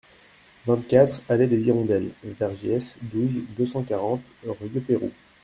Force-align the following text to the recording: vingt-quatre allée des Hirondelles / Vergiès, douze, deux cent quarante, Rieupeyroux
vingt-quatre 0.65 1.21
allée 1.29 1.45
des 1.45 1.67
Hirondelles 1.67 2.09
/ 2.17 2.23
Vergiès, 2.23 2.95
douze, 3.03 3.43
deux 3.55 3.67
cent 3.67 3.83
quarante, 3.83 4.23
Rieupeyroux 4.43 5.11